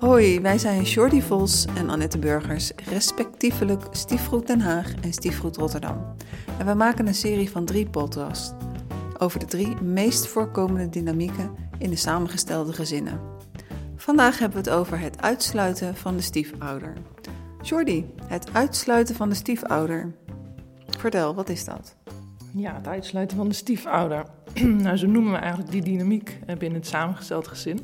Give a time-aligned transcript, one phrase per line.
[0.00, 6.16] Hoi, wij zijn Jordi Vos en Annette Burgers, respectievelijk Stiefgoed Den Haag en Stiefgoed Rotterdam.
[6.58, 8.52] En we maken een serie van drie podcasts
[9.18, 13.20] over de drie meest voorkomende dynamieken in de samengestelde gezinnen.
[13.96, 16.92] Vandaag hebben we het over het uitsluiten van de stiefouder.
[17.62, 20.14] Jordi, het uitsluiten van de stiefouder.
[20.98, 21.96] Vertel, wat is dat?
[22.52, 24.24] Ja, het uitsluiten van de stiefouder.
[24.84, 27.80] nou, zo noemen we eigenlijk die dynamiek binnen het samengesteld gezin.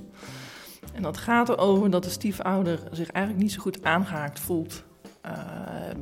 [0.94, 4.84] En dat gaat erover dat de stiefouder zich eigenlijk niet zo goed aangehaakt voelt
[5.26, 5.32] uh,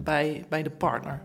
[0.03, 1.23] bij, bij de partner.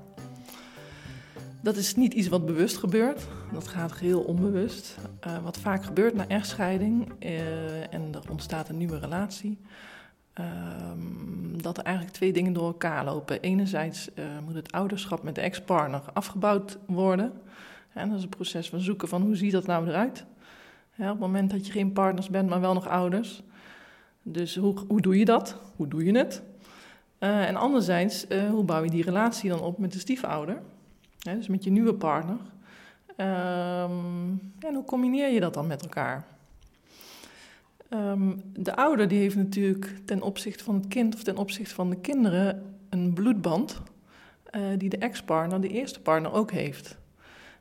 [1.62, 4.98] Dat is niet iets wat bewust gebeurt, dat gaat geheel onbewust.
[5.28, 9.60] Uh, wat vaak gebeurt na echtscheiding uh, en er ontstaat een nieuwe relatie,
[11.56, 13.42] dat er eigenlijk twee dingen door elkaar lopen.
[13.42, 14.10] Enerzijds
[14.46, 17.32] moet het ouderschap met de ex-partner afgebouwd worden.
[17.94, 20.26] En dat is een proces van zoeken van hoe ziet dat nou eruit.
[20.98, 23.44] Op het moment dat je geen partners bent, maar wel nog ouders,
[24.32, 25.58] dus hoe, hoe doe je dat?
[25.76, 26.42] Hoe doe je het?
[27.20, 30.62] Uh, en anderzijds, uh, hoe bouw je die relatie dan op met de stiefouder?
[31.18, 32.38] Ja, dus met je nieuwe partner.
[33.18, 36.26] Um, en hoe combineer je dat dan met elkaar?
[37.94, 41.90] Um, de ouder die heeft natuurlijk ten opzichte van het kind of ten opzichte van
[41.90, 43.82] de kinderen een bloedband
[44.56, 46.98] uh, die de ex-partner, de eerste partner, ook heeft.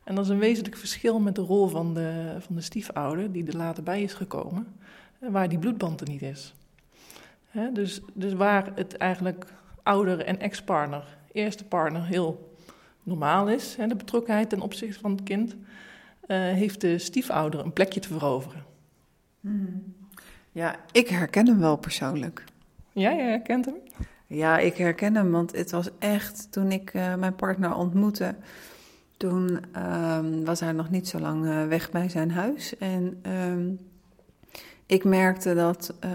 [0.05, 3.47] En dat is een wezenlijk verschil met de rol van de, van de stiefouder, die
[3.47, 4.67] er later bij is gekomen
[5.19, 6.55] waar die bloedband er niet is.
[7.73, 9.47] Dus, dus waar het eigenlijk
[9.83, 12.57] ouder en ex-partner, eerste partner, heel
[13.03, 15.59] normaal is, de betrokkenheid ten opzichte van het kind, uh,
[16.37, 18.65] heeft de stiefouder een plekje te veroveren.
[19.41, 19.95] Hmm.
[20.53, 22.45] Ja, ik herken hem wel persoonlijk.
[22.93, 23.77] Ja, je herkent hem?
[24.27, 28.35] Ja, ik herken hem, want het was echt toen ik uh, mijn partner ontmoette.
[29.17, 32.77] Toen um, was hij nog niet zo lang uh, weg bij zijn huis.
[32.77, 33.79] En um,
[34.89, 36.11] ik merkte dat, uh,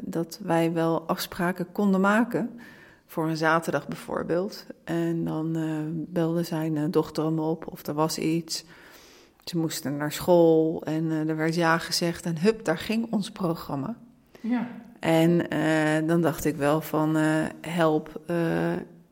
[0.00, 2.60] dat wij wel afspraken konden maken.
[3.06, 4.66] Voor een zaterdag bijvoorbeeld.
[4.84, 8.64] En dan uh, belde zijn uh, dochter hem op of er was iets.
[9.44, 12.24] Ze moesten naar school en er werd ja gezegd.
[12.24, 13.96] En hup, daar ging ons programma.
[14.40, 14.68] Ja.
[15.00, 15.48] En
[16.06, 17.14] dan dacht ik wel van
[17.60, 18.20] help,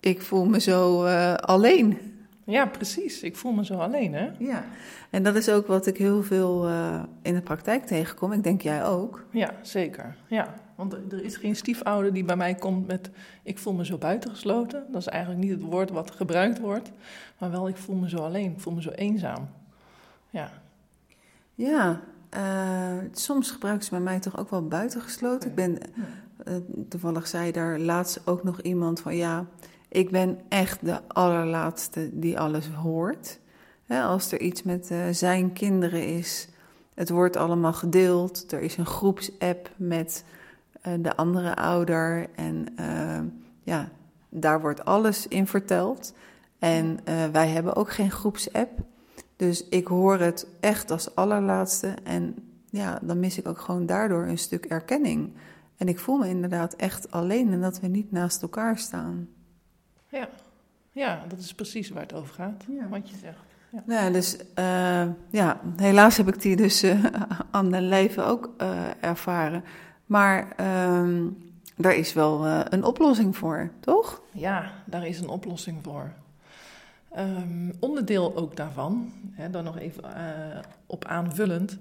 [0.00, 1.04] ik voel me zo
[1.36, 2.15] alleen.
[2.46, 3.22] Ja, precies.
[3.22, 4.30] Ik voel me zo alleen, hè?
[4.38, 4.64] Ja.
[5.10, 8.32] En dat is ook wat ik heel veel uh, in de praktijk tegenkom.
[8.32, 9.24] Ik denk jij ook.
[9.30, 10.16] Ja, zeker.
[10.26, 13.10] Ja, want er is geen stiefouder die bij mij komt met...
[13.42, 14.84] ik voel me zo buitengesloten.
[14.90, 16.90] Dat is eigenlijk niet het woord wat gebruikt wordt.
[17.38, 18.50] Maar wel, ik voel me zo alleen.
[18.52, 19.48] Ik voel me zo eenzaam.
[20.30, 20.50] Ja.
[21.54, 22.00] Ja,
[22.36, 25.48] uh, soms gebruiken ze bij mij toch ook wel buitengesloten.
[25.48, 25.78] Ik ben...
[26.48, 26.54] Uh,
[26.88, 29.16] toevallig zei daar laatst ook nog iemand van...
[29.16, 29.46] ja,
[29.88, 33.38] ik ben echt de allerlaatste die alles hoort
[33.88, 36.48] als er iets met uh, zijn kinderen is,
[36.94, 38.52] het wordt allemaal gedeeld.
[38.52, 40.24] Er is een groepsapp met
[40.86, 42.26] uh, de andere ouder.
[42.34, 43.18] En uh,
[43.62, 43.88] ja,
[44.28, 46.14] daar wordt alles in verteld.
[46.58, 46.98] En
[47.32, 48.70] wij hebben ook geen groepsapp.
[49.36, 51.94] Dus ik hoor het echt als allerlaatste.
[52.04, 52.34] En
[52.70, 55.32] ja, dan mis ik ook gewoon daardoor een stuk erkenning.
[55.76, 59.28] En ik voel me inderdaad echt alleen en dat we niet naast elkaar staan.
[60.16, 60.28] Ja,
[60.92, 62.88] ja dat is precies waar het over gaat, ja.
[62.88, 63.38] wat je zegt.
[63.70, 67.04] Ja, nou, dus uh, ja, helaas heb ik die dus uh,
[67.50, 69.64] aan mijn leven ook uh, ervaren.
[70.06, 70.56] Maar
[71.00, 71.36] um,
[71.76, 74.22] daar is wel een oplossing voor, toch?
[74.32, 76.12] Ja, daar is een oplossing voor.
[77.18, 80.04] Um, onderdeel ook daarvan, hè, dan nog even
[80.86, 81.78] op aanvullend,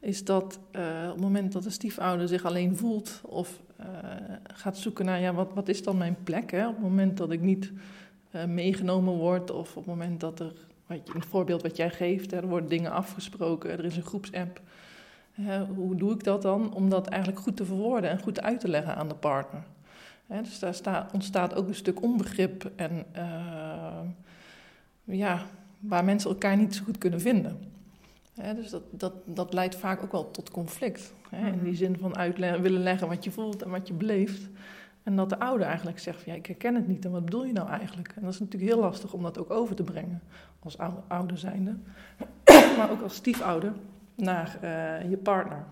[0.00, 0.80] is dat op
[1.10, 3.60] het moment dat de stiefouder zich alleen voelt of
[4.54, 6.50] gaat zoeken naar, ja, wat, wat is dan mijn plek?
[6.50, 6.66] Hè?
[6.68, 7.72] Op het moment dat ik niet
[8.48, 10.52] meegenomen word of op het moment dat er
[10.86, 14.60] wat je, een voorbeeld wat jij geeft, er worden dingen afgesproken, er is een groepsapp.
[15.74, 16.74] hoe doe ik dat dan?
[16.74, 19.62] Om dat eigenlijk goed te verwoorden en goed uit te leggen aan de partner.
[20.26, 24.00] dus daar staat, ontstaat ook een stuk onbegrip en uh,
[25.04, 25.42] ja,
[25.80, 27.73] waar mensen elkaar niet zo goed kunnen vinden.
[28.34, 31.12] Dus dat, dat, dat leidt vaak ook wel tot conflict.
[31.30, 34.48] in die zin van uitleggen, willen leggen wat je voelt en wat je beleeft.
[35.02, 37.44] En dat de ouder eigenlijk zegt van ja, ik herken het niet en wat bedoel
[37.44, 38.12] je nou eigenlijk?
[38.16, 40.22] En dat is natuurlijk heel lastig om dat ook over te brengen
[40.62, 40.76] als
[41.08, 41.76] ouder zijnde,
[42.76, 43.72] maar ook als stiefouder
[44.14, 45.64] naar uh, je partner.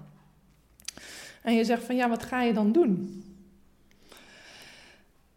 [1.42, 3.24] En je zegt van ja, wat ga je dan doen?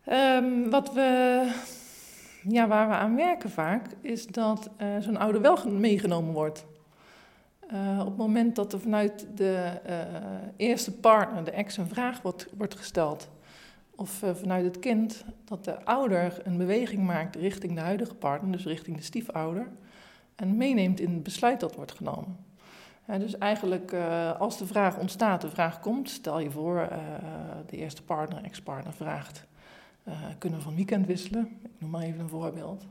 [0.10, 1.52] Um, wat we,
[2.48, 6.66] ja, waar we aan werken vaak, is dat uh, zo'n ouder wel meegenomen wordt.
[7.74, 9.72] Uh, op het moment dat er vanuit de
[10.56, 13.30] eerste partner, de ex, een vraag wordt, wordt gesteld
[13.96, 18.52] of uh, vanuit het kind, dat de ouder een beweging maakt richting de huidige partner,
[18.52, 19.68] dus richting de stiefouder,
[20.36, 22.38] en meeneemt in het besluit dat wordt genomen.
[23.06, 23.94] dus eigenlijk
[24.40, 26.90] als de vraag ontstaat, de vraag komt, stel je voor,
[27.66, 29.46] de eerste partner, ex-partner vraagt,
[30.38, 31.58] kunnen we van weekend wisselen?
[31.64, 32.86] Ik noem maar even een voorbeeld.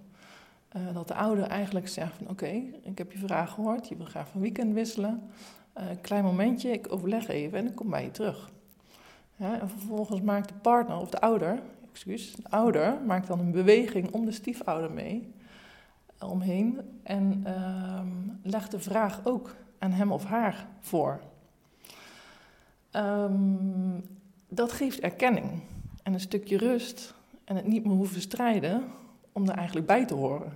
[0.93, 4.29] Dat de ouder eigenlijk zegt van oké, ik heb je vraag gehoord, je wil graag
[4.29, 5.23] van weekend wisselen.
[5.73, 8.50] Een klein momentje, ik overleg even en ik kom bij je terug.
[9.37, 14.11] En vervolgens maakt de partner of de ouder, excuus, de ouder maakt dan een beweging
[14.11, 15.32] om de stiefouder mee,
[16.19, 18.09] omheen en ehm,
[18.43, 21.21] legt de vraag ook aan hem of haar voor.
[22.93, 24.05] Um,
[24.49, 25.61] dat geeft erkenning
[26.03, 28.85] en een stukje rust en het niet meer hoeven strijden
[29.34, 30.52] om er eigenlijk bij te horen.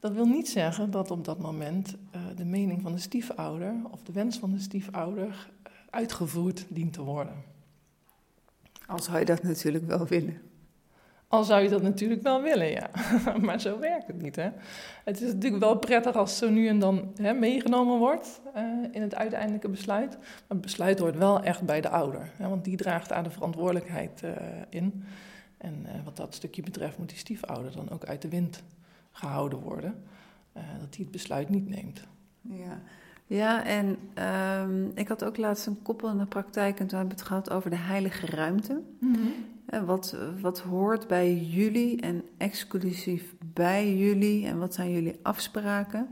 [0.00, 4.02] Dat wil niet zeggen dat op dat moment uh, de mening van de stiefouder of
[4.02, 7.44] de wens van de stiefouder uh, uitgevoerd dient te worden.
[8.86, 10.40] Al zou je dat natuurlijk wel willen.
[11.28, 12.90] Al zou je dat natuurlijk wel willen, ja.
[13.46, 14.50] maar zo werkt het niet, hè.
[15.04, 19.02] Het is natuurlijk wel prettig als zo nu en dan hè, meegenomen wordt uh, in
[19.02, 20.10] het uiteindelijke besluit.
[20.18, 22.30] Maar het besluit hoort wel echt bij de ouder.
[22.36, 24.30] Hè, want die draagt daar de verantwoordelijkheid uh,
[24.68, 25.04] in.
[25.62, 28.62] En uh, wat dat stukje betreft moet die stiefouder dan ook uit de wind
[29.12, 30.02] gehouden worden.
[30.52, 32.06] dat hij het besluit niet neemt.
[32.40, 32.80] Ja,
[33.26, 33.96] ja en
[34.62, 36.80] um, ik had ook laatst een koppel in de praktijk...
[36.80, 38.82] en toen hebben we het gehad over de heilige ruimte.
[39.00, 39.86] Mm -hmm.
[39.86, 46.08] Wat, wat hoort bij jullie en exclusief bij jullie en wat zijn jullie afspraken?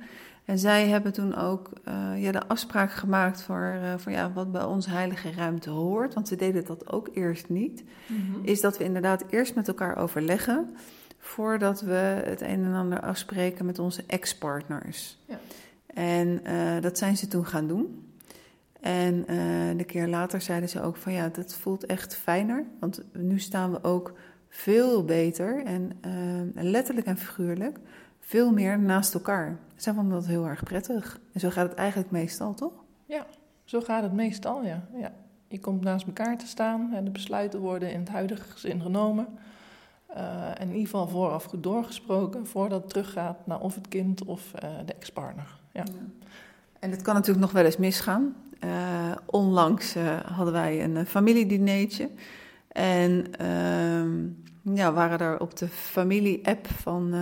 [0.50, 4.52] En zij hebben toen ook uh, ja, de afspraak gemaakt voor, uh, voor ja, wat
[4.52, 6.14] bij ons heilige ruimte hoort.
[6.14, 7.84] Want ze deden dat ook eerst niet.
[8.06, 8.44] Mm-hmm.
[8.44, 10.76] Is dat we inderdaad eerst met elkaar overleggen
[11.18, 15.18] voordat we het een en ander afspreken met onze ex-partners.
[15.24, 15.38] Ja.
[15.94, 18.12] En uh, dat zijn ze toen gaan doen.
[18.80, 19.24] En
[19.76, 22.64] de keer later zeiden ze ook van ja, dat voelt echt fijner.
[22.80, 24.12] Want nu staan we ook
[24.48, 26.00] veel beter en
[26.54, 27.78] letterlijk en figuurlijk
[28.20, 29.58] veel meer naast elkaar.
[29.76, 31.20] Zij vonden dat heel erg prettig.
[31.32, 32.72] En zo gaat het eigenlijk meestal, toch?
[33.06, 33.26] Ja,
[33.64, 34.82] zo gaat het meestal, ja.
[34.94, 35.12] ja.
[35.48, 39.26] Je komt naast elkaar te staan en de besluiten worden in het huidige gezin genomen.
[40.16, 44.24] Uh, en in ieder geval vooraf goed doorgesproken voordat het teruggaat naar of het kind
[44.24, 44.50] of
[44.86, 45.58] de ex-partner.
[45.72, 45.82] Ja.
[45.84, 46.28] ja.
[46.78, 48.34] En het kan natuurlijk nog wel eens misgaan.
[48.64, 49.94] Uh, onlangs
[50.32, 52.10] hadden wij een familiedineetje.
[52.68, 57.14] En uh, ja, waren er op de familie-app van,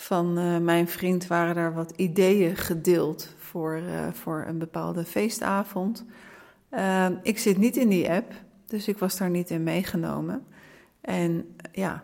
[0.00, 0.32] van
[0.64, 3.80] mijn vriend waren er wat ideeën gedeeld voor,
[4.12, 6.04] voor een bepaalde feestavond.
[6.70, 8.32] Ehm, ik zit niet in die app,
[8.66, 10.46] dus ik was daar niet in meegenomen.
[11.00, 12.02] En ja,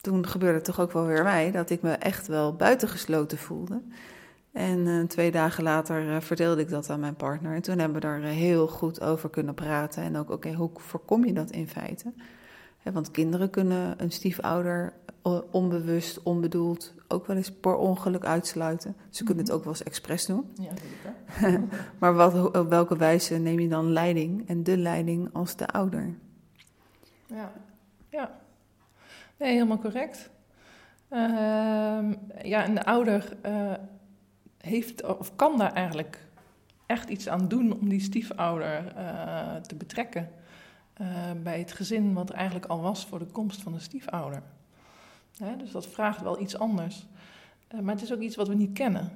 [0.00, 3.82] toen gebeurde het toch ook wel weer mij dat ik me echt wel buitengesloten voelde.
[4.52, 7.54] En uh, twee dagen later vertelde ik dat aan mijn partner.
[7.54, 10.02] En toen hebben we daar heel goed over kunnen praten.
[10.02, 12.12] En ook, oké, hoe voorkom je dat in feite?
[12.92, 14.92] Want kinderen kunnen een stiefouder
[15.50, 18.96] onbewust, onbedoeld, ook wel eens per ongeluk uitsluiten.
[19.10, 20.50] Ze kunnen het ook wel eens expres doen.
[20.54, 20.70] Ja,
[21.38, 21.60] zeker.
[22.00, 26.14] maar wat, op welke wijze neem je dan leiding en de leiding als de ouder?
[27.26, 27.52] Ja,
[28.08, 28.40] ja.
[29.38, 30.30] Nee, helemaal correct.
[31.08, 33.36] Ehm, ja, en de ouder
[34.58, 36.26] heeft of kan daar eigenlijk
[36.86, 40.28] echt iets aan doen om die stiefouder uh, te betrekken
[41.00, 41.06] uh,
[41.42, 44.42] bij het gezin wat er eigenlijk al was voor de komst van de stiefouder.
[45.58, 47.06] dus dat vraagt wel iets anders.
[47.74, 49.10] Uh, maar het is ook iets wat we niet kennen.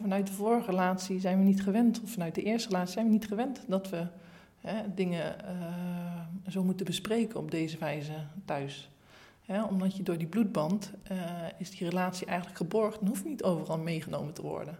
[0.00, 3.12] vanuit de vorige relatie zijn we niet gewend, of vanuit de eerste relatie zijn we
[3.12, 4.06] niet gewend dat we
[4.94, 5.36] dingen
[6.48, 8.12] zo moeten bespreken op deze wijze
[8.44, 8.90] thuis.
[9.70, 10.92] omdat je door die bloedband
[11.58, 14.78] is die relatie eigenlijk geborgd en hoeft niet overal meegenomen te worden.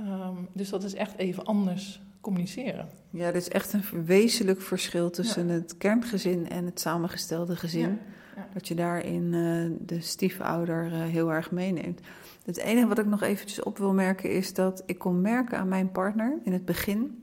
[0.00, 2.88] Um, dus dat is echt even anders communiceren.
[3.10, 5.52] Ja, er is echt een wezenlijk verschil tussen ja.
[5.52, 7.80] het kerngezin en het samengestelde gezin.
[7.80, 7.98] Ja.
[8.36, 8.48] Ja.
[8.52, 12.00] Dat je daarin uh, de stiefouder uh, heel erg meeneemt.
[12.44, 15.68] Het enige wat ik nog eventjes op wil merken is dat ik kon merken aan
[15.68, 17.22] mijn partner in het begin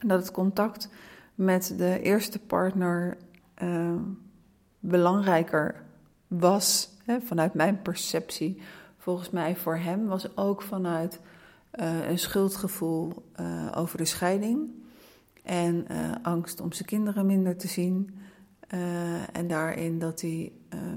[0.00, 0.88] dat het contact
[1.34, 3.16] met de eerste partner
[3.62, 3.94] uh,
[4.78, 5.82] belangrijker
[6.26, 6.90] was.
[7.04, 8.60] Hè, vanuit mijn perceptie.
[8.98, 11.20] Volgens mij voor hem was ook vanuit
[11.80, 14.70] uh, een schuldgevoel uh, over de scheiding
[15.42, 18.18] en uh, angst om zijn kinderen minder te zien.
[19.32, 20.52] en daarin dat hij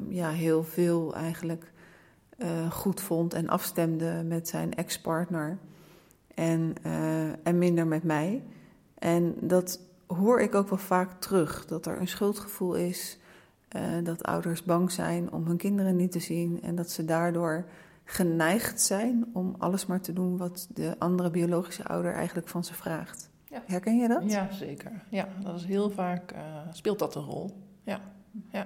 [0.10, 1.72] ja, heel veel eigenlijk
[2.70, 5.58] goed vond en afstemde met zijn ex-partner
[6.36, 6.76] en,
[7.44, 8.44] en minder met mij.
[9.00, 13.20] En dat hoor ik ook wel vaak terug, dat er een schuldgevoel is,
[14.04, 17.66] dat ouders bang zijn om hun kinderen niet te zien en dat ze daardoor
[18.12, 22.74] geneigd zijn om alles maar te doen wat de andere biologische ouder eigenlijk van ze
[22.74, 23.30] vraagt.
[23.46, 23.63] Ja.
[23.65, 24.32] Herken je dat?
[24.32, 24.91] Ja, zeker.
[25.10, 26.39] Ja, dat is heel vaak, uh,
[26.72, 27.51] speelt dat een rol.
[27.84, 28.00] Ja,
[28.50, 28.65] ja.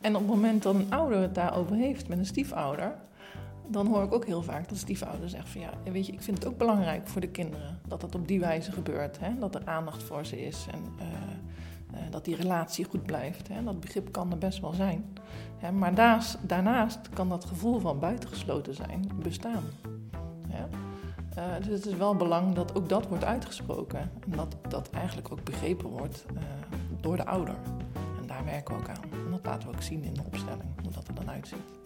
[0.00, 2.94] En op het moment dat een ouder het daarover heeft met een stiefouder,
[3.68, 6.38] dan hoor ik ook heel vaak dat stiefouder zegt van ja, weet je, ik vind
[6.38, 9.18] het ook belangrijk voor de kinderen dat dat op die wijze gebeurt.
[9.20, 9.38] Hè?
[9.38, 11.18] Dat er aandacht voor ze is en uh, uh,
[12.10, 13.48] dat die relatie goed blijft.
[13.48, 13.64] Hè?
[13.64, 15.04] Dat begrip kan er best wel zijn.
[15.58, 15.72] Hè?
[15.72, 19.62] Maar daarnaast, daarnaast kan dat gevoel van buitengesloten zijn bestaan.
[21.38, 24.00] Uh, dus het is wel belangrijk dat ook dat wordt uitgesproken.
[24.00, 26.24] En dat dat eigenlijk ook begrepen wordt
[27.00, 27.54] door de ouder.
[28.20, 29.02] En daar werken we ook aan.
[29.02, 31.80] En dat laten we ook zien in de opstelling, hoe dat er dan uitziet.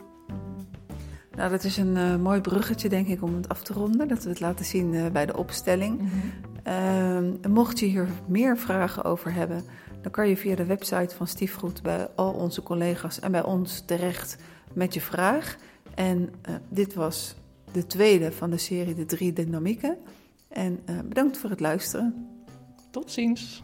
[1.36, 4.08] Nou, dat is een uh, mooi bruggetje, denk ik, om het af te ronden.
[4.08, 6.00] Dat we het laten zien uh, bij de opstelling.
[6.00, 7.38] Mm -hmm.
[7.44, 9.64] uh, mocht je hier meer vragen over hebben,
[10.06, 13.82] dan kan je via de website van Stiefgoed bij al onze collega's en bij ons
[13.86, 14.36] terecht
[14.72, 15.56] met je vraag.
[15.94, 16.32] En
[16.68, 17.34] dit was
[17.72, 19.96] de tweede van de serie De Drie Dynamieken.
[20.48, 22.28] En bedankt voor het luisteren.
[22.90, 23.62] Tot ziens.